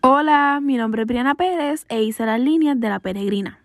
Hola, 0.00 0.60
mi 0.62 0.76
nombre 0.76 1.02
es 1.02 1.08
Briana 1.08 1.34
Pérez 1.34 1.84
e 1.88 2.02
hice 2.02 2.24
las 2.24 2.38
líneas 2.38 2.78
de 2.78 2.88
La 2.88 3.00
Peregrina. 3.00 3.60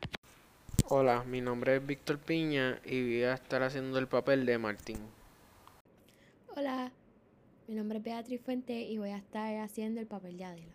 Hola, 0.89 1.23
mi 1.25 1.41
nombre 1.41 1.75
es 1.75 1.85
Víctor 1.85 2.17
Piña 2.17 2.79
y 2.83 3.03
voy 3.03 3.23
a 3.23 3.35
estar 3.35 3.61
haciendo 3.61 3.99
el 3.99 4.07
papel 4.07 4.43
de 4.47 4.57
Martín. 4.57 4.97
Hola, 6.55 6.91
mi 7.67 7.75
nombre 7.75 7.99
es 7.99 8.03
Beatriz 8.03 8.41
Fuente 8.43 8.81
y 8.81 8.97
voy 8.97 9.11
a 9.11 9.17
estar 9.17 9.59
haciendo 9.59 10.01
el 10.01 10.07
papel 10.07 10.39
de 10.39 10.45
Adela. 10.45 10.73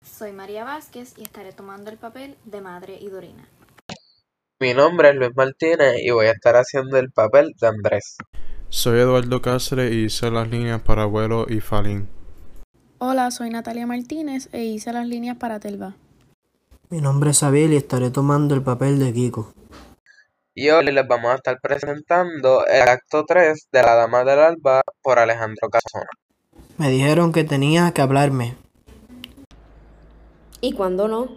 Soy 0.00 0.32
María 0.32 0.64
Vázquez 0.64 1.12
y 1.18 1.22
estaré 1.22 1.52
tomando 1.52 1.90
el 1.90 1.98
papel 1.98 2.36
de 2.46 2.62
Madre 2.62 2.98
y 2.98 3.10
Dorina. 3.10 3.46
Mi 4.58 4.72
nombre 4.72 5.10
es 5.10 5.16
Luis 5.16 5.36
Martínez 5.36 5.96
y 6.02 6.12
voy 6.12 6.26
a 6.26 6.32
estar 6.32 6.56
haciendo 6.56 6.96
el 6.96 7.10
papel 7.10 7.52
de 7.60 7.66
Andrés. 7.66 8.16
Soy 8.70 9.00
Eduardo 9.00 9.42
Cáceres 9.42 9.92
y 9.92 10.04
hice 10.04 10.30
las 10.30 10.48
líneas 10.48 10.80
para 10.80 11.02
Abuelo 11.02 11.44
y 11.46 11.60
Falín. 11.60 12.08
Hola, 13.06 13.30
soy 13.30 13.50
Natalia 13.50 13.86
Martínez 13.86 14.48
e 14.50 14.64
hice 14.64 14.90
las 14.90 15.06
líneas 15.06 15.36
para 15.36 15.60
Telva. 15.60 15.94
Mi 16.88 17.02
nombre 17.02 17.32
es 17.32 17.42
Abiel 17.42 17.74
y 17.74 17.76
estaré 17.76 18.08
tomando 18.08 18.54
el 18.54 18.62
papel 18.62 18.98
de 18.98 19.12
Kiko. 19.12 19.52
Y 20.54 20.70
hoy 20.70 20.86
les 20.86 21.06
vamos 21.06 21.30
a 21.30 21.34
estar 21.34 21.60
presentando 21.60 22.64
el 22.64 22.88
acto 22.88 23.26
3 23.26 23.68
de 23.70 23.82
La 23.82 23.94
Dama 23.94 24.24
del 24.24 24.38
Alba 24.38 24.80
por 25.02 25.18
Alejandro 25.18 25.68
Casona. 25.68 26.08
Me 26.78 26.88
dijeron 26.88 27.34
que 27.34 27.44
tenía 27.44 27.92
que 27.92 28.00
hablarme. 28.00 28.56
¿Y 30.62 30.72
cuándo 30.72 31.06
no? 31.06 31.28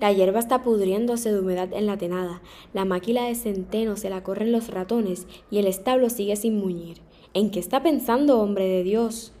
La 0.00 0.10
hierba 0.10 0.38
está 0.38 0.62
pudriéndose 0.62 1.32
de 1.32 1.40
humedad 1.40 1.68
en 1.74 1.84
la 1.84 1.98
tenada, 1.98 2.40
la 2.72 2.86
máquina 2.86 3.26
de 3.26 3.34
centeno 3.34 3.98
se 3.98 4.08
la 4.08 4.22
corren 4.22 4.52
los 4.52 4.68
ratones 4.68 5.26
y 5.50 5.58
el 5.58 5.66
establo 5.66 6.08
sigue 6.08 6.36
sin 6.36 6.58
muñir. 6.58 7.02
¿En 7.34 7.50
qué 7.50 7.60
está 7.60 7.82
pensando, 7.82 8.40
hombre 8.40 8.66
de 8.66 8.82
Dios? 8.84 9.32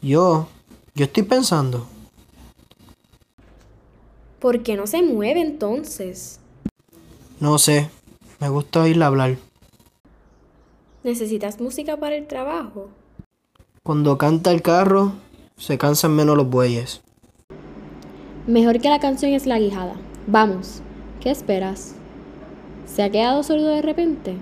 Yo, 0.00 0.48
yo 0.94 1.04
estoy 1.04 1.22
pensando. 1.22 1.86
¿Por 4.40 4.62
qué 4.62 4.76
no 4.76 4.86
se 4.86 5.02
mueve 5.02 5.40
entonces? 5.40 6.40
No 7.40 7.58
sé, 7.58 7.90
me 8.40 8.48
gusta 8.48 8.82
oírla 8.82 9.06
hablar. 9.06 9.36
¿Necesitas 11.02 11.60
música 11.60 11.96
para 11.96 12.16
el 12.16 12.26
trabajo? 12.26 12.88
Cuando 13.82 14.18
canta 14.18 14.50
el 14.50 14.62
carro, 14.62 15.12
se 15.56 15.78
cansan 15.78 16.14
menos 16.14 16.36
los 16.36 16.48
bueyes. 16.48 17.02
Mejor 18.46 18.80
que 18.80 18.88
la 18.88 19.00
canción 19.00 19.32
es 19.32 19.46
la 19.46 19.58
guijada. 19.58 19.94
Vamos, 20.26 20.82
¿qué 21.20 21.30
esperas? 21.30 21.94
¿Se 22.86 23.02
ha 23.02 23.10
quedado 23.10 23.42
sordo 23.42 23.68
de 23.68 23.82
repente? 23.82 24.36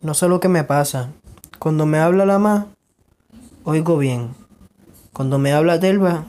No 0.00 0.14
sé 0.14 0.28
lo 0.28 0.40
que 0.40 0.48
me 0.48 0.64
pasa. 0.64 1.12
Cuando 1.58 1.86
me 1.86 1.98
habla 1.98 2.24
la 2.24 2.38
ma, 2.38 2.68
oigo 3.64 3.98
bien. 3.98 4.45
Cuando 5.16 5.38
me 5.38 5.50
habla 5.54 5.80
Telva, 5.80 6.26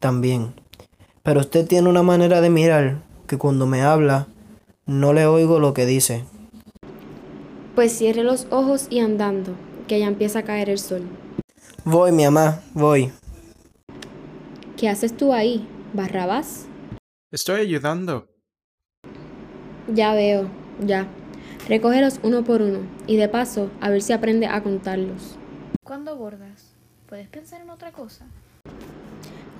también. 0.00 0.54
Pero 1.22 1.38
usted 1.38 1.68
tiene 1.68 1.88
una 1.88 2.02
manera 2.02 2.40
de 2.40 2.50
mirar 2.50 3.00
que 3.28 3.38
cuando 3.38 3.64
me 3.64 3.82
habla, 3.82 4.26
no 4.86 5.12
le 5.12 5.24
oigo 5.24 5.60
lo 5.60 5.72
que 5.72 5.86
dice. 5.86 6.24
Pues 7.76 7.96
cierre 7.96 8.24
los 8.24 8.48
ojos 8.50 8.88
y 8.90 8.98
andando, 8.98 9.52
que 9.86 10.00
ya 10.00 10.08
empieza 10.08 10.40
a 10.40 10.42
caer 10.42 10.68
el 10.68 10.80
sol. 10.80 11.02
Voy, 11.84 12.10
mi 12.10 12.24
mamá, 12.24 12.60
voy. 12.72 13.12
¿Qué 14.76 14.88
haces 14.88 15.16
tú 15.16 15.32
ahí, 15.32 15.68
Barrabás? 15.92 16.66
Estoy 17.30 17.60
ayudando. 17.60 18.26
Ya 19.86 20.12
veo, 20.12 20.50
ya. 20.84 21.06
Recógelos 21.68 22.18
uno 22.24 22.42
por 22.42 22.62
uno 22.62 22.80
y 23.06 23.16
de 23.16 23.28
paso 23.28 23.70
a 23.80 23.90
ver 23.90 24.02
si 24.02 24.12
aprende 24.12 24.48
a 24.48 24.60
contarlos. 24.64 25.38
¿Cuándo 25.84 26.16
bordas? 26.16 26.73
¿Puedes 27.14 27.28
pensar 27.28 27.60
en 27.60 27.70
otra 27.70 27.92
cosa? 27.92 28.26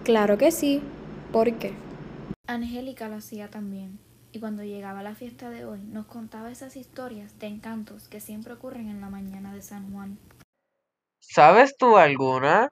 Claro 0.03 0.37
que 0.37 0.51
sí. 0.51 0.83
¿Por 1.31 1.57
qué? 1.57 1.73
Angélica 2.49 3.09
lo 3.09 3.15
hacía 3.15 3.49
también. 3.49 4.01
Y 4.33 4.41
cuando 4.41 4.65
llegaba 4.65 5.05
la 5.05 5.15
fiesta 5.15 5.51
de 5.51 5.65
hoy, 5.65 5.79
nos 5.85 6.07
contaba 6.07 6.51
esas 6.51 6.75
historias 6.75 7.39
de 7.39 7.47
encantos 7.47 8.09
que 8.09 8.19
siempre 8.19 8.55
ocurren 8.55 8.89
en 8.89 9.01
la 9.01 9.09
mañana 9.09 9.55
de 9.55 9.63
San 9.63 9.93
Juan. 9.93 10.19
¿Sabes 11.21 11.77
tú 11.79 11.97
alguna? 11.97 12.71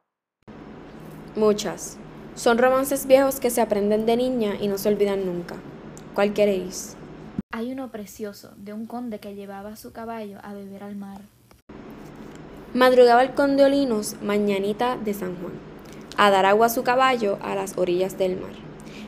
Muchas. 1.36 1.96
Son 2.34 2.58
romances 2.58 3.06
viejos 3.06 3.38
que 3.38 3.50
se 3.50 3.60
aprenden 3.60 4.04
de 4.04 4.16
niña 4.16 4.56
y 4.60 4.66
no 4.66 4.78
se 4.78 4.88
olvidan 4.88 5.24
nunca. 5.24 5.54
¿Cuál 6.12 6.34
queréis? 6.34 6.96
Hay 7.52 7.70
uno 7.70 7.92
precioso 7.92 8.52
de 8.56 8.72
un 8.72 8.86
conde 8.86 9.20
que 9.20 9.36
llevaba 9.36 9.74
a 9.74 9.76
su 9.76 9.92
caballo 9.92 10.40
a 10.42 10.54
beber 10.54 10.82
al 10.82 10.96
mar. 10.96 11.20
Madrugaba 12.74 13.22
el 13.22 13.34
conde 13.34 13.66
Olinos, 13.66 14.16
mañanita 14.22 14.96
de 14.96 15.12
San 15.12 15.36
Juan, 15.36 15.52
a 16.16 16.30
dar 16.30 16.46
agua 16.46 16.66
a 16.66 16.70
su 16.70 16.82
caballo 16.82 17.38
a 17.42 17.54
las 17.54 17.76
orillas 17.76 18.16
del 18.16 18.40
mar. 18.40 18.52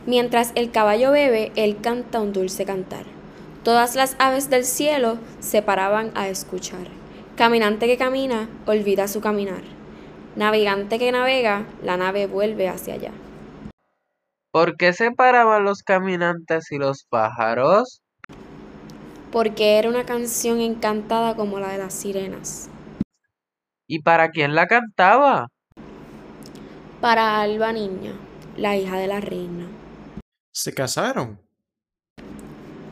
Mientras 0.05 0.53
el 0.55 0.71
caballo 0.71 1.13
bebe, 1.13 1.51
él 1.57 1.79
canta 1.81 2.21
un 2.21 2.35
dulce 2.35 2.67
cantar. 2.67 3.05
Todas 3.63 3.95
las 3.95 4.17
aves 4.19 4.51
del 4.51 4.67
cielo 4.67 5.17
se 5.41 5.63
paraban 5.63 6.13
a 6.15 6.29
escuchar. 6.29 6.89
Caminante 7.37 7.87
que 7.87 7.97
camina, 7.97 8.51
olvida 8.67 9.09
su 9.09 9.23
caminar. 9.23 9.63
Navegante 10.37 10.99
que 10.99 11.11
navega, 11.11 11.65
la 11.83 11.97
nave 11.97 12.27
vuelve 12.27 12.69
hacia 12.69 12.95
allá. 12.95 13.13
¿Por 14.51 14.77
qué 14.77 14.93
se 14.93 15.11
paraban 15.11 15.65
los 15.65 15.83
caminantes 15.83 16.71
y 16.71 16.77
los 16.77 17.07
pájaros? 17.09 18.03
Porque 19.33 19.79
era 19.79 19.89
una 19.89 20.05
canción 20.05 20.61
encantada 20.61 21.35
como 21.35 21.59
la 21.61 21.69
de 21.69 21.79
las 21.79 21.95
sirenas. 21.95 22.69
¿Y 23.95 24.01
para 24.01 24.31
quién 24.31 24.57
la 24.57 24.67
cantaba? 24.67 25.47
Para 27.01 27.41
Alba 27.41 27.73
Niña, 27.73 28.11
la 28.57 28.77
hija 28.77 28.97
de 28.99 29.07
la 29.07 29.21
reina. 29.21 29.69
¿Se 30.53 30.75
casaron? 30.75 31.39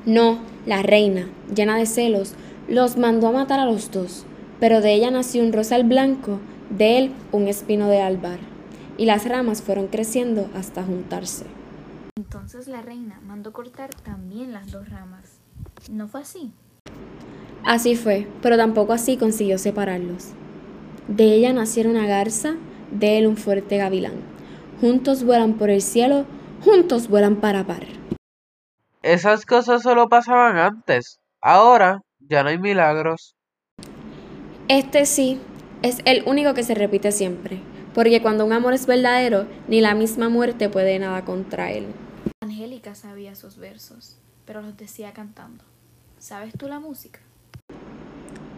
No, 0.07 0.39
la 0.65 0.81
reina, 0.83 1.29
llena 1.53 1.77
de 1.77 1.87
celos, 1.87 2.35
los 2.69 2.97
mandó 2.99 3.27
a 3.27 3.33
matar 3.33 3.59
a 3.59 3.67
los 3.67 3.91
dos, 3.91 4.25
pero 4.61 4.81
de 4.81 4.95
ella 4.95 5.11
nació 5.11 5.43
un 5.43 5.53
rosal 5.53 5.83
blanco, 5.83 6.39
de 6.71 6.99
él 6.99 7.13
un 7.33 7.49
espino 7.49 7.89
de 7.89 8.01
albar, 8.01 8.39
y 8.97 9.07
las 9.07 9.29
ramas 9.29 9.61
fueron 9.61 9.89
creciendo 9.89 10.49
hasta 10.55 10.85
juntarse. 10.85 11.47
Entonces 12.17 12.69
la 12.69 12.81
reina 12.81 13.21
mandó 13.27 13.53
cortar 13.53 13.91
también 13.93 14.53
las 14.53 14.71
dos 14.71 14.89
ramas. 14.89 15.41
¿No 15.91 16.07
fue 16.07 16.21
así? 16.21 16.53
Así 17.65 17.97
fue, 17.97 18.29
pero 18.41 18.57
tampoco 18.57 18.93
así 18.93 19.17
consiguió 19.17 19.59
separarlos. 19.59 20.35
De 21.13 21.25
ella 21.25 21.53
nacieron 21.53 21.95
una 21.95 22.07
garza, 22.07 22.55
de 22.91 23.19
él 23.19 23.27
un 23.27 23.37
fuerte 23.37 23.77
gavilán. 23.77 24.15
Juntos 24.81 25.25
vuelan 25.25 25.59
por 25.59 25.69
el 25.69 25.83
cielo, 25.83 26.25
juntos 26.65 27.09
vuelan 27.09 27.37
para 27.37 27.67
par. 27.67 27.85
Esas 29.03 29.45
cosas 29.45 29.83
solo 29.83 30.09
pasaban 30.09 30.57
antes. 30.57 31.21
Ahora 31.43 32.01
ya 32.19 32.43
no 32.43 32.49
hay 32.49 32.57
milagros. 32.57 33.35
Este 34.69 35.05
sí, 35.05 35.39
es 35.83 35.99
el 36.07 36.23
único 36.25 36.55
que 36.55 36.63
se 36.63 36.75
repite 36.75 37.13
siempre, 37.13 37.61
porque 37.93 38.23
cuando 38.23 38.47
un 38.47 38.55
amor 38.55 38.73
es 38.73 38.87
verdadero, 38.87 39.47
ni 39.69 39.83
la 39.83 39.95
misma 39.95 40.31
muerte 40.31 40.71
puede 40.71 40.99
nada 40.99 41.27
contra 41.27 41.73
él. 41.73 41.89
Angélica 42.43 42.95
sabía 42.95 43.35
sus 43.35 43.59
versos, 43.59 44.17
pero 44.47 44.63
los 44.63 44.79
decía 44.79 45.13
cantando. 45.13 45.63
¿Sabes 46.19 46.55
tú 46.57 46.69
la 46.69 46.81
música? 46.81 47.21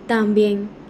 También. 0.07 0.84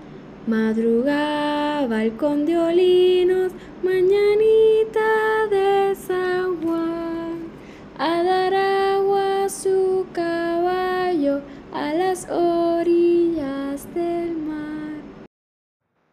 Madrugaba 0.46 2.04
el 2.04 2.18
conde 2.18 2.58
Olinos, 2.58 3.52
mañanita 3.82 5.46
de 5.50 5.94
San 5.94 6.62
Juan, 6.62 7.48
a 7.96 8.22
dar 8.22 8.52
agua 8.52 9.44
a 9.46 9.48
su 9.48 10.06
caballo 10.12 11.40
a 11.72 11.94
las 11.94 12.28
orillas 12.28 13.88
del 13.94 14.36
mar. 14.36 15.02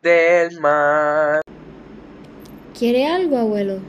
Del 0.02 0.62
mar. 0.62 1.42
¿Quiere 2.74 3.08
algo, 3.08 3.38
abuelo? 3.38 3.82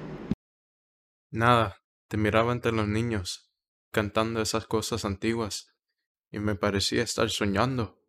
Nada, 1.30 1.76
te 2.08 2.16
miraba 2.16 2.52
entre 2.52 2.72
los 2.72 2.88
niños, 2.88 3.48
cantando 3.92 4.42
esas 4.42 4.66
cosas 4.66 5.04
antiguas, 5.04 5.72
y 6.32 6.40
me 6.40 6.56
parecía 6.56 7.04
estar 7.04 7.30
soñando. 7.30 8.02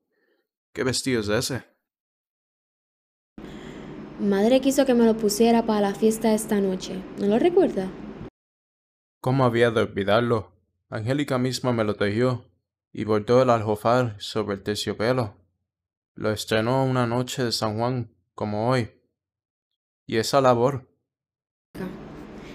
¿Qué 0.74 0.84
vestido 0.84 1.22
es 1.22 1.30
ese? 1.30 1.73
Madre 4.24 4.62
quiso 4.62 4.86
que 4.86 4.94
me 4.94 5.04
lo 5.04 5.18
pusiera 5.18 5.66
para 5.66 5.82
la 5.82 5.94
fiesta 5.94 6.34
esta 6.34 6.62
noche. 6.62 6.96
¿No 7.20 7.28
lo 7.28 7.40
recuerda? 7.40 7.90
¿Cómo 9.20 9.44
había 9.44 9.70
de 9.70 9.82
olvidarlo? 9.82 10.54
Angélica 10.90 11.38
misma 11.38 11.74
me 11.74 11.84
lo 11.84 11.96
tejió 11.96 12.46
y 12.94 13.04
bordó 13.04 13.42
el 13.42 13.50
aljofar 13.50 14.16
sobre 14.20 14.56
el 14.56 14.64
terciopelo. 14.64 15.36
Lo 16.16 16.32
estrenó 16.32 16.86
una 16.86 17.06
noche 17.06 17.44
de 17.44 17.52
San 17.52 17.78
Juan 17.78 18.16
como 18.34 18.70
hoy. 18.70 18.92
Y 20.08 20.16
esa 20.16 20.40
labor. 20.40 20.88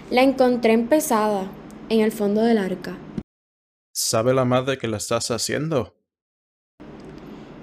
La 0.09 0.23
encontré 0.23 0.73
empezada 0.73 1.51
en 1.89 2.01
el 2.01 2.11
fondo 2.11 2.41
del 2.41 2.57
arca. 2.57 2.97
¿Sabe 3.93 4.33
la 4.33 4.43
madre 4.43 4.79
que 4.79 4.87
la 4.87 4.97
estás 4.97 5.29
haciendo? 5.29 5.95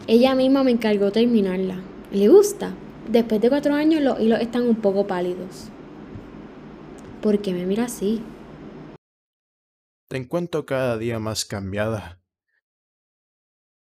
Ella 0.06 0.36
misma 0.36 0.62
me 0.62 0.70
encargó 0.70 1.10
terminarla. 1.10 1.82
¿Le 2.12 2.28
gusta? 2.28 2.72
Después 3.08 3.40
de 3.40 3.48
cuatro 3.48 3.74
años 3.74 4.02
los 4.02 4.20
hilos 4.20 4.40
están 4.40 4.62
un 4.62 4.76
poco 4.76 5.06
pálidos. 5.06 5.70
¿Por 7.22 7.40
qué 7.40 7.52
me 7.52 7.64
mira 7.64 7.84
así? 7.84 8.22
Te 10.08 10.16
encuentro 10.16 10.66
cada 10.66 10.98
día 10.98 11.18
más 11.18 11.44
cambiada, 11.44 12.20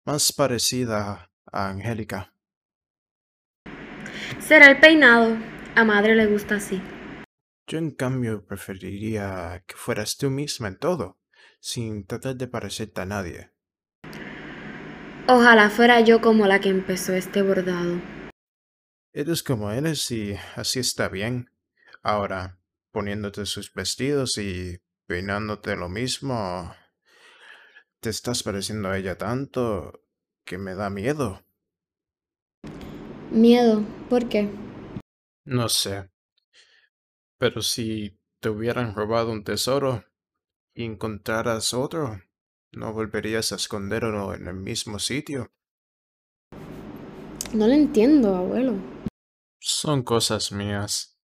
más 0.06 0.32
parecida 0.32 1.32
a 1.52 1.70
Angélica. 1.70 2.34
Será 4.40 4.70
el 4.70 4.80
peinado. 4.80 5.38
A 5.76 5.84
madre 5.84 6.16
le 6.16 6.26
gusta 6.26 6.56
así. 6.56 6.82
Yo 7.68 7.78
en 7.78 7.92
cambio 7.92 8.46
preferiría 8.46 9.64
que 9.68 9.76
fueras 9.76 10.18
tú 10.18 10.30
misma 10.30 10.68
en 10.68 10.78
todo, 10.78 11.20
sin 11.60 12.06
tratar 12.06 12.36
de 12.36 12.48
parecerte 12.48 13.02
a 13.02 13.06
nadie. 13.06 13.52
Ojalá 15.28 15.70
fuera 15.70 16.02
yo 16.02 16.22
como 16.22 16.48
la 16.48 16.60
que 16.60 16.70
empezó 16.70 17.14
este 17.14 17.44
bordado. 17.44 18.02
Eres 19.12 19.42
como 19.42 19.72
eres 19.72 20.12
y 20.12 20.36
así 20.56 20.80
está 20.80 21.10
bien. 21.10 21.50
Ahora, 22.04 22.60
poniéndote 22.92 23.48
sus 23.48 23.74
vestidos 23.74 24.38
y 24.38 24.78
peinándote 25.08 25.76
lo 25.76 25.90
mismo, 25.90 26.76
te 28.00 28.12
estás 28.12 28.44
pareciendo 28.44 28.90
a 28.90 28.98
ella 29.00 29.18
tanto 29.18 30.04
que 30.46 30.60
me 30.60 30.76
da 30.76 30.92
miedo. 30.92 31.44
Miedo. 33.32 33.84
¿Por 34.10 34.30
qué? 34.30 34.50
No 35.44 35.70
sé. 35.70 36.12
Pero 37.40 37.64
si 37.64 38.20
te 38.40 38.50
hubieran 38.50 38.96
robado 38.96 39.32
un 39.32 39.44
tesoro 39.44 40.06
y 40.76 40.86
encontraras 40.86 41.74
otro, 41.74 42.22
¿no 42.72 42.94
volverías 42.94 43.52
a 43.52 43.56
esconderlo 43.56 44.36
en 44.36 44.48
el 44.48 44.56
mismo 44.56 45.00
sitio? 45.00 45.52
No 47.54 47.66
lo 47.66 47.74
entiendo, 47.74 48.36
abuelo. 48.36 48.76
Son 49.62 50.04
cosas 50.04 50.54
mías. 50.54 51.18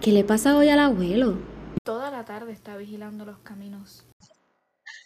¿Qué 0.00 0.10
le 0.10 0.24
pasa 0.24 0.56
hoy 0.56 0.68
al 0.68 0.80
abuelo? 0.80 1.38
Toda 1.84 2.10
la 2.10 2.24
tarde 2.24 2.52
está 2.52 2.76
vigilando 2.76 3.24
los 3.24 3.38
caminos. 3.38 4.04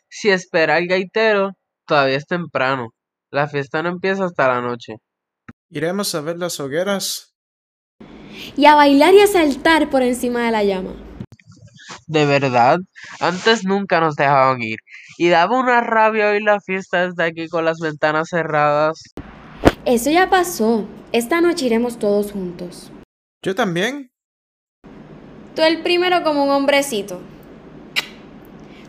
Si 0.09 0.31
espera 0.31 0.76
al 0.76 0.87
gaitero, 0.87 1.53
todavía 1.87 2.17
es 2.17 2.26
temprano. 2.26 2.94
La 3.31 3.47
fiesta 3.49 3.82
no 3.82 3.91
empieza 3.91 4.25
hasta 4.25 4.49
la 4.49 4.62
noche. 4.62 4.94
¿Iremos 5.69 6.15
a 6.15 6.23
ver 6.23 6.38
las 6.38 6.61
hogueras? 6.61 7.35
Y 8.56 8.65
a 8.67 8.75
bailar 8.75 9.12
y 9.12 9.21
a 9.21 9.26
saltar 9.26 9.91
por 9.91 10.03
encima 10.03 10.47
de 10.47 10.50
la 10.50 10.65
llama. 10.65 10.94
De 12.06 12.25
verdad, 12.25 12.79
antes 13.21 13.65
nunca 13.65 14.00
nos 14.00 14.15
dejaban 14.15 14.62
ir. 14.62 14.79
Y 15.19 15.29
daba 15.29 15.59
una 15.59 15.81
rabia 15.82 16.31
oír 16.31 16.43
la 16.43 16.61
fiesta 16.61 17.06
desde 17.06 17.25
aquí 17.25 17.49
con 17.49 17.65
las 17.65 17.79
ventanas 17.81 18.29
cerradas. 18.31 19.03
Eso 19.87 20.11
ya 20.11 20.31
pasó. 20.31 20.87
Esta 21.13 21.43
noche 21.43 21.67
iremos 21.67 21.99
todos 21.99 22.33
juntos. 22.33 22.91
¿Yo 23.43 23.55
también? 23.55 24.11
Tú 25.55 25.61
el 25.61 25.83
primero 25.83 26.23
como 26.23 26.43
un 26.43 26.51
hombrecito. 26.51 27.21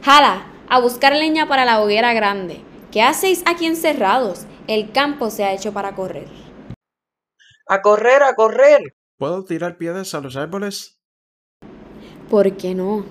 Jala, 0.01 0.47
a 0.69 0.79
buscar 0.79 1.13
leña 1.13 1.49
para 1.49 1.65
la 1.65 1.81
hoguera 1.81 2.13
grande. 2.13 2.61
¿Qué 2.93 3.01
hacéis 3.01 3.43
aquí 3.45 3.65
encerrados? 3.65 4.45
El 4.67 4.93
campo 4.93 5.29
se 5.29 5.43
ha 5.43 5.53
hecho 5.53 5.73
para 5.73 5.95
correr. 5.95 6.29
¡A 7.67 7.81
correr, 7.81 8.23
a 8.23 8.33
correr! 8.33 8.95
¿Puedo 9.17 9.43
tirar 9.43 9.77
piedras 9.77 10.13
a 10.15 10.21
los 10.21 10.37
árboles? 10.37 11.01
¿Por 12.29 12.55
qué 12.55 12.73
no? 12.73 13.05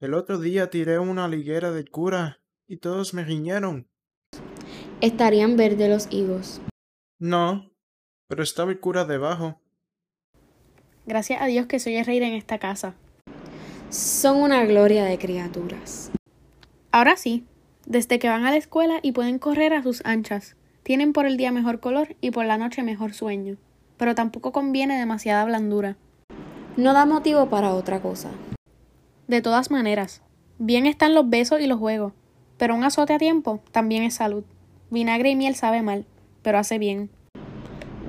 El 0.00 0.14
otro 0.14 0.38
día 0.38 0.70
tiré 0.70 1.00
una 1.00 1.26
liguera 1.26 1.72
del 1.72 1.90
cura 1.90 2.40
y 2.68 2.76
todos 2.76 3.12
me 3.12 3.24
riñeron. 3.24 3.88
Estarían 5.00 5.56
verdes 5.56 5.88
los 5.88 6.12
higos. 6.12 6.60
No, 7.18 7.70
pero 8.28 8.44
estaba 8.44 8.70
el 8.70 8.78
cura 8.78 9.04
debajo. 9.04 9.60
Gracias 11.04 11.42
a 11.42 11.46
Dios 11.46 11.66
que 11.66 11.80
soy 11.80 11.96
el 11.96 12.06
rey 12.06 12.18
en 12.18 12.34
esta 12.34 12.58
casa. 12.58 12.94
Son 13.90 14.36
una 14.36 14.64
gloria 14.64 15.04
de 15.04 15.18
criaturas. 15.18 16.12
Ahora 16.92 17.16
sí, 17.16 17.44
desde 17.86 18.18
que 18.18 18.28
van 18.28 18.44
a 18.44 18.50
la 18.50 18.56
escuela 18.56 19.00
y 19.02 19.12
pueden 19.12 19.38
correr 19.38 19.72
a 19.72 19.82
sus 19.82 20.04
anchas, 20.04 20.54
tienen 20.84 21.12
por 21.12 21.26
el 21.26 21.36
día 21.36 21.50
mejor 21.50 21.80
color 21.80 22.14
y 22.20 22.30
por 22.30 22.44
la 22.44 22.56
noche 22.56 22.82
mejor 22.82 23.14
sueño, 23.14 23.56
pero 23.96 24.14
tampoco 24.14 24.52
conviene 24.52 24.96
demasiada 24.98 25.44
blandura. 25.44 25.96
No 26.76 26.92
da 26.92 27.04
motivo 27.04 27.48
para 27.48 27.74
otra 27.74 28.00
cosa. 28.00 28.30
De 29.26 29.42
todas 29.42 29.72
maneras, 29.72 30.22
bien 30.58 30.86
están 30.86 31.14
los 31.14 31.28
besos 31.28 31.60
y 31.60 31.66
los 31.66 31.78
juegos, 31.78 32.12
pero 32.58 32.76
un 32.76 32.84
azote 32.84 33.14
a 33.14 33.18
tiempo 33.18 33.60
también 33.72 34.04
es 34.04 34.14
salud. 34.14 34.44
Vinagre 34.90 35.30
y 35.30 35.36
miel 35.36 35.56
sabe 35.56 35.82
mal, 35.82 36.06
pero 36.48 36.60
hace 36.60 36.78
bien. 36.78 37.10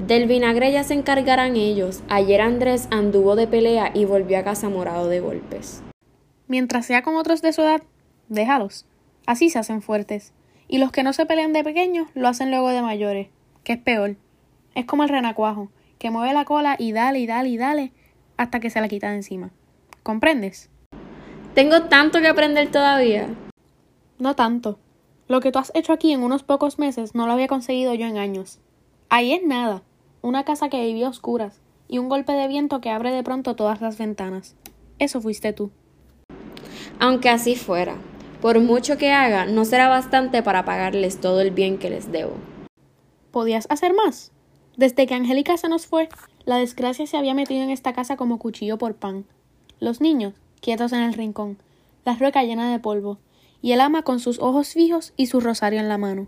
Del 0.07 0.25
vinagre 0.25 0.71
ya 0.71 0.86
se 0.86 0.94
encargarán 0.94 1.57
ellos. 1.57 2.03
Ayer 2.07 2.39
Andrés 2.39 2.88
anduvo 2.89 3.36
de 3.36 3.47
pelea 3.47 3.91
y 3.94 4.06
volvió 4.06 4.39
a 4.39 4.45
casa 4.45 4.69
morado 4.69 5.09
de 5.09 5.19
golpes. 5.19 5.83
Mientras 6.47 6.86
sea 6.86 7.01
con 7.01 7.18
otros 7.18 7.41
de 7.41 7.51
su 7.51 7.63
edad, 7.63 7.81
déjalos. 8.30 8.86
Así 9.25 9.50
se 9.50 9.59
hacen 9.59 9.81
fuertes. 9.81 10.31
Y 10.69 10.77
los 10.77 10.94
que 10.94 11.03
no 11.03 11.12
se 11.12 11.25
pelean 11.25 11.51
de 11.51 11.65
pequeños 11.65 12.07
lo 12.13 12.30
hacen 12.30 12.50
luego 12.50 12.69
de 12.69 12.81
mayores, 12.81 13.27
que 13.65 13.74
es 13.74 13.80
peor. 13.80 14.15
Es 14.74 14.86
como 14.86 15.03
el 15.03 15.09
renacuajo, 15.09 15.69
que 15.97 16.09
mueve 16.09 16.33
la 16.33 16.45
cola 16.45 16.77
y 16.80 16.94
dale 16.94 17.19
y 17.19 17.27
dale 17.27 17.50
y 17.50 17.57
dale 17.57 17.91
hasta 18.38 18.62
que 18.62 18.69
se 18.69 18.80
la 18.80 18.88
quita 18.88 19.09
de 19.09 19.18
encima. 19.18 19.50
¿Comprendes? 20.01 20.69
Tengo 21.56 21.89
tanto 21.89 22.21
que 22.21 22.30
aprender 22.30 22.71
todavía. 22.71 23.27
No 24.18 24.33
tanto. 24.38 24.80
Lo 25.30 25.42
que 25.42 25.52
tú 25.52 25.60
has 25.60 25.72
hecho 25.76 25.94
aquí 25.94 26.12
en 26.12 26.24
unos 26.24 26.42
pocos 26.42 26.80
meses 26.80 27.14
no 27.14 27.28
lo 27.28 27.34
había 27.34 27.46
conseguido 27.46 27.94
yo 27.94 28.08
en 28.08 28.18
años. 28.18 28.58
Ahí 29.10 29.31
es 29.31 29.46
nada. 29.46 29.84
Una 30.24 30.44
casa 30.44 30.70
que 30.70 30.84
vivía 30.84 31.06
a 31.06 31.12
oscuras 31.12 31.62
y 31.88 32.00
un 32.00 32.10
golpe 32.10 32.31
de 32.31 32.48
viento 32.48 32.81
que 32.81 32.90
abre 32.90 33.12
de 33.12 33.22
pronto 33.22 33.56
todas 33.56 33.80
las 33.80 34.00
ventanas. 34.00 34.56
Eso 34.98 35.22
fuiste 35.22 35.54
tú. 35.54 35.70
Aunque 37.00 37.30
así 37.30 37.56
fuera, 37.56 37.96
por 38.42 38.60
mucho 38.60 38.98
que 38.98 39.12
haga, 39.12 39.46
no 39.46 39.66
será 39.66 39.88
bastante 39.88 40.42
para 40.42 40.66
pagarles 40.66 41.22
todo 41.22 41.42
el 41.42 41.52
bien 41.52 41.78
que 41.78 41.92
les 41.92 42.12
debo. 42.12 42.34
¿Podías 43.30 43.68
hacer 43.70 43.94
más? 43.94 44.32
Desde 44.78 45.06
que 45.06 45.14
Angélica 45.14 45.58
se 45.58 45.70
nos 45.70 45.86
fue, 45.86 46.10
la 46.46 46.58
desgracia 46.58 47.06
se 47.06 47.18
había 47.18 47.36
metido 47.36 47.62
en 47.62 47.70
esta 47.70 47.94
casa 47.94 48.18
como 48.18 48.40
cuchillo 48.40 48.80
por 48.80 48.96
pan. 48.96 49.25
Los 49.80 50.02
niños, 50.02 50.34
quietos 50.60 50.92
en 50.92 51.02
el 51.02 51.14
rincón, 51.14 51.60
la 52.04 52.16
rueca 52.16 52.42
llena 52.42 52.72
de 52.72 52.80
polvo, 52.80 53.20
y 53.62 53.74
el 53.74 53.82
ama 53.82 54.04
con 54.04 54.20
sus 54.20 54.40
ojos 54.40 54.74
fijos 54.74 55.14
y 55.18 55.28
su 55.28 55.40
rosario 55.40 55.80
en 55.80 55.90
la 55.90 55.98
mano. 55.98 56.28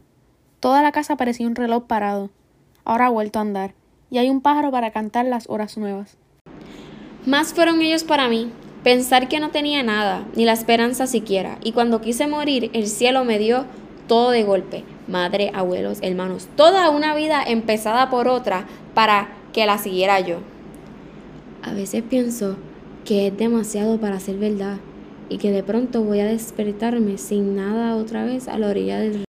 Toda 0.60 0.81
la 0.81 0.92
casa 0.92 1.16
parecía 1.16 1.48
un 1.48 1.56
reloj 1.56 1.86
parado. 1.86 2.30
Ahora 2.83 3.07
ha 3.07 3.10
vuelto 3.10 3.39
a 3.39 3.44
andar, 3.44 3.74
y 4.10 4.18
hay 4.18 4.30
un 4.30 4.42
pájaro 4.42 4.72
para 4.72 4.92
cantar 4.92 5.25
las 5.25 5.50
horas 5.50 5.78
nuevas. 5.78 6.18
Más 7.25 7.54
fueron 7.54 7.81
ellos 7.81 8.04
para 8.04 8.28
mí. 8.28 8.51
Pensar 8.83 9.28
que 9.28 9.39
no 9.39 9.51
tenía 9.51 9.83
nada, 9.83 10.25
ni 10.36 10.44
la 10.44 10.54
esperanza 10.54 11.06
siquiera, 11.06 11.59
y 11.64 11.71
cuando 11.71 12.02
quise 12.02 12.28
morir, 12.28 12.71
el 12.73 12.88
cielo 12.88 13.23
me 13.23 13.38
dio 13.38 13.66
todo 14.07 14.31
de 14.31 14.44
golpe. 14.44 14.83
Madre, 15.07 15.52
abuelos, 15.54 16.00
hermanos, 16.02 16.47
toda 16.56 16.90
una 16.90 17.14
vida 17.14 17.44
empezada 17.45 18.09
por 18.09 18.28
otra 18.28 18.66
para 18.95 19.30
que 19.54 19.66
la 19.66 19.78
siguiera 19.78 20.19
yo. 20.19 20.40
A 21.61 21.73
veces 21.73 22.02
pienso 22.02 22.57
que 23.06 23.28
es 23.28 23.38
demasiado 23.38 24.00
para 24.00 24.19
ser 24.19 24.38
verdad 24.38 24.78
y 25.31 25.38
que 25.38 25.52
de 25.52 25.64
pronto 25.64 26.04
voy 26.04 26.19
a 26.19 26.26
despertarme 26.26 27.18
sin 27.18 27.56
nada 27.56 27.95
otra 27.95 28.26
vez 28.26 28.50
a 28.50 28.57
la 28.57 28.68
orilla 28.68 29.00
del 29.00 29.14
río. 29.14 29.26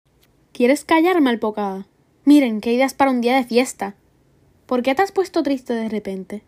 ¿Quieres 0.51 0.83
callar, 0.83 1.21
malpocada? 1.21 1.85
Miren, 2.25 2.59
qué 2.59 2.73
ideas 2.73 2.95
para 2.95 3.11
un 3.11 3.21
día 3.21 3.35
de 3.35 3.43
fiesta. 3.43 3.95
¿Por 4.65 4.81
qué 4.81 4.95
te 4.95 5.03
has 5.03 5.11
puesto 5.11 5.43
triste 5.43 5.73
de 5.73 5.89
repente? 5.89 6.43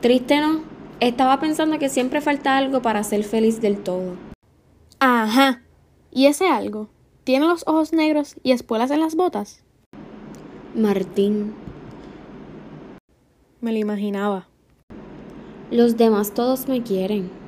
Triste 0.00 0.38
no. 0.40 0.62
Estaba 1.00 1.40
pensando 1.40 1.80
que 1.80 1.88
siempre 1.88 2.20
falta 2.20 2.56
algo 2.56 2.80
para 2.80 3.02
ser 3.02 3.24
feliz 3.24 3.60
del 3.60 3.82
todo. 3.82 4.16
Ajá. 5.00 5.62
¿Y 6.12 6.26
ese 6.26 6.46
algo? 6.46 6.88
¿Tiene 7.24 7.46
los 7.46 7.64
ojos 7.66 7.92
negros 7.92 8.36
y 8.44 8.52
espuelas 8.52 8.92
en 8.92 9.00
las 9.00 9.16
botas? 9.16 9.64
Martín. 10.76 11.54
Me 13.60 13.72
lo 13.72 13.78
imaginaba. 13.78 14.46
Los 15.72 15.96
demás 15.96 16.34
todos 16.34 16.68
me 16.68 16.84
quieren. 16.84 17.43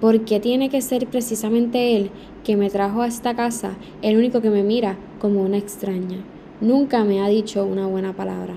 ¿Por 0.00 0.26
qué 0.26 0.40
tiene 0.40 0.68
que 0.68 0.82
ser 0.82 1.06
precisamente 1.06 1.96
él 1.96 2.10
que 2.44 2.56
me 2.56 2.68
trajo 2.68 3.00
a 3.00 3.06
esta 3.06 3.34
casa 3.34 3.76
el 4.02 4.18
único 4.18 4.42
que 4.42 4.50
me 4.50 4.62
mira 4.62 4.96
como 5.20 5.42
una 5.42 5.56
extraña? 5.56 6.18
Nunca 6.60 7.02
me 7.04 7.22
ha 7.22 7.28
dicho 7.28 7.64
una 7.64 7.86
buena 7.86 8.14
palabra. 8.14 8.56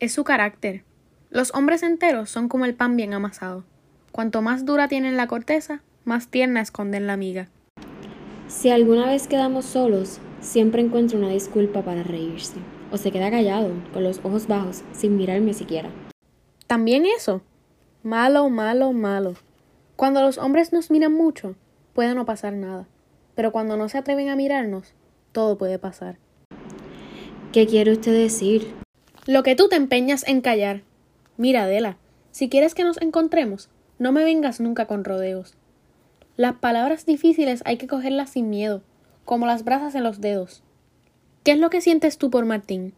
Es 0.00 0.12
su 0.12 0.24
carácter. 0.24 0.84
Los 1.30 1.54
hombres 1.54 1.82
enteros 1.82 2.30
son 2.30 2.48
como 2.48 2.64
el 2.64 2.74
pan 2.74 2.96
bien 2.96 3.12
amasado. 3.12 3.64
Cuanto 4.10 4.40
más 4.40 4.64
dura 4.64 4.88
tienen 4.88 5.16
la 5.16 5.26
corteza, 5.26 5.82
más 6.04 6.28
tierna 6.28 6.60
esconden 6.60 7.06
la 7.06 7.16
miga. 7.16 7.48
Si 8.48 8.70
alguna 8.70 9.06
vez 9.06 9.28
quedamos 9.28 9.66
solos, 9.66 10.18
siempre 10.40 10.82
encuentra 10.82 11.18
una 11.18 11.28
disculpa 11.28 11.82
para 11.82 12.02
reírse. 12.02 12.56
O 12.90 12.96
se 12.96 13.10
queda 13.10 13.30
callado, 13.30 13.70
con 13.92 14.02
los 14.02 14.18
ojos 14.22 14.46
bajos, 14.46 14.82
sin 14.92 15.16
mirarme 15.16 15.54
siquiera. 15.54 15.90
También 16.66 17.04
eso. 17.06 17.42
Malo, 18.02 18.50
malo, 18.50 18.92
malo. 18.92 19.34
Cuando 19.96 20.20
los 20.20 20.38
hombres 20.38 20.72
nos 20.72 20.90
miran 20.90 21.12
mucho, 21.12 21.54
puede 21.92 22.14
no 22.14 22.24
pasar 22.24 22.54
nada. 22.54 22.86
Pero 23.34 23.52
cuando 23.52 23.76
no 23.76 23.88
se 23.88 23.98
atreven 23.98 24.28
a 24.28 24.36
mirarnos, 24.36 24.94
todo 25.32 25.56
puede 25.56 25.78
pasar. 25.78 26.18
¿Qué 27.52 27.66
quiere 27.66 27.92
usted 27.92 28.12
decir? 28.12 28.72
Lo 29.26 29.42
que 29.42 29.54
tú 29.54 29.68
te 29.68 29.76
empeñas 29.76 30.26
en 30.26 30.40
callar. 30.40 30.82
Mira, 31.36 31.64
Adela, 31.64 31.96
si 32.30 32.48
quieres 32.48 32.74
que 32.74 32.84
nos 32.84 33.00
encontremos, 33.00 33.68
No 33.98 34.10
me 34.10 34.24
vengas 34.24 34.58
nunca 34.58 34.86
con 34.86 35.04
rodeos. 35.04 35.54
Las 36.36 36.54
palabras 36.54 37.06
difíciles 37.06 37.62
hay 37.66 37.76
que 37.76 37.86
cogerlas 37.86 38.30
sin 38.30 38.50
miedo, 38.50 38.82
como 39.24 39.46
las 39.46 39.62
brasas 39.62 39.94
en 39.94 40.02
los 40.02 40.20
dedos. 40.20 40.64
¿Qué 41.44 41.52
es 41.52 41.58
lo 41.58 41.70
que 41.70 41.80
sientes 41.80 42.18
tú 42.18 42.30
por 42.30 42.44
Martín? 42.44 42.94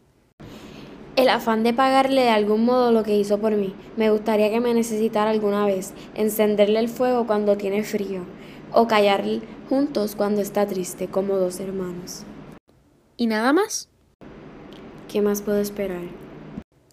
El 1.15 1.29
afán 1.29 1.63
de 1.63 1.73
pagarle 1.73 2.23
de 2.23 2.29
algún 2.29 2.65
modo 2.65 2.91
lo 2.91 3.03
que 3.03 3.15
hizo 3.15 3.39
por 3.39 3.53
mí. 3.53 3.73
Me 3.95 4.11
gustaría 4.11 4.49
que 4.49 4.59
me 4.59 4.73
necesitara 4.73 5.29
alguna 5.31 5.65
vez, 5.65 5.93
encenderle 6.13 6.79
el 6.79 6.89
fuego 6.89 7.25
cuando 7.25 7.55
tiene 7.55 7.83
frío, 7.83 8.25
o 8.73 8.85
callar 8.87 9.23
juntos 9.69 10.17
cuando 10.17 10.41
está 10.41 10.67
triste, 10.67 11.07
como 11.07 11.37
dos 11.37 11.61
hermanos. 11.61 12.25
¿Y 13.15 13.27
nada 13.27 13.53
más? 13.53 13.87
¿Qué 15.07 15.21
más 15.21 15.41
puedo 15.41 15.59
esperar? 15.59 16.03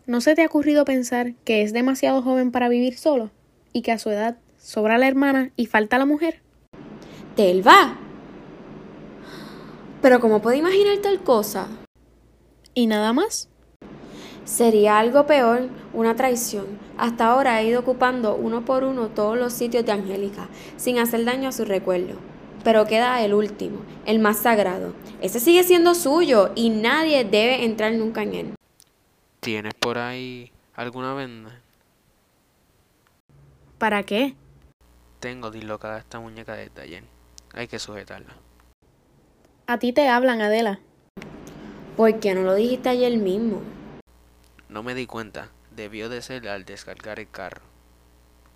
¿No 0.06 0.20
se 0.20 0.36
te 0.36 0.42
ha 0.42 0.46
ocurrido 0.46 0.84
pensar 0.84 1.34
que 1.44 1.62
es 1.62 1.72
demasiado 1.72 2.22
joven 2.22 2.52
para 2.52 2.68
vivir 2.68 2.96
solo? 2.96 3.32
Y 3.72 3.82
que 3.82 3.90
a 3.90 3.98
su 3.98 4.10
edad 4.10 4.38
sobra 4.56 4.98
la 4.98 5.08
hermana 5.08 5.50
y 5.56 5.66
falta 5.66 5.98
la 5.98 6.06
mujer. 6.06 6.42
¡Telva! 7.34 7.98
¿Pero 10.00 10.20
cómo 10.20 10.40
puedo 10.40 10.56
imaginar 10.56 10.98
tal 10.98 11.24
cosa? 11.24 11.66
¿Y 12.74 12.86
nada 12.86 13.12
más? 13.12 13.48
Sería 14.44 14.98
algo 14.98 15.26
peor, 15.26 15.68
una 15.92 16.16
traición. 16.16 16.66
Hasta 16.98 17.26
ahora 17.26 17.60
he 17.60 17.66
ido 17.66 17.80
ocupando 17.80 18.34
uno 18.34 18.64
por 18.64 18.82
uno 18.82 19.08
todos 19.08 19.38
los 19.38 19.52
sitios 19.52 19.86
de 19.86 19.92
Angélica, 19.92 20.48
sin 20.76 20.98
hacer 20.98 21.24
daño 21.24 21.48
a 21.48 21.52
su 21.52 21.64
recuerdo. 21.64 22.18
Pero 22.64 22.86
queda 22.86 23.22
el 23.22 23.34
último, 23.34 23.82
el 24.04 24.18
más 24.18 24.38
sagrado. 24.38 24.94
Ese 25.20 25.40
sigue 25.40 25.62
siendo 25.64 25.94
suyo 25.94 26.50
y 26.54 26.70
nadie 26.70 27.24
debe 27.24 27.64
entrar 27.64 27.92
nunca 27.92 28.22
en 28.22 28.34
él. 28.34 28.54
¿Tienes 29.40 29.74
por 29.74 29.98
ahí 29.98 30.50
alguna 30.74 31.14
venda? 31.14 31.60
¿Para 33.78 34.02
qué? 34.02 34.34
Tengo 35.20 35.50
dislocada 35.50 35.98
esta 35.98 36.20
muñeca 36.20 36.54
de 36.54 36.70
taller. 36.70 37.04
Hay 37.54 37.68
que 37.68 37.78
sujetarla. 37.78 38.34
A 39.66 39.78
ti 39.78 39.92
te 39.92 40.08
hablan, 40.08 40.40
Adela. 40.40 40.80
¿Por 41.96 42.18
qué 42.20 42.34
no 42.34 42.42
lo 42.42 42.54
dijiste 42.54 42.88
ayer 42.88 43.16
mismo? 43.18 43.60
No 44.72 44.82
me 44.82 44.94
di 44.94 45.06
cuenta. 45.06 45.50
Debió 45.70 46.08
de 46.08 46.22
ser 46.22 46.48
al 46.48 46.64
descargar 46.64 47.20
el 47.20 47.28
carro. 47.30 47.71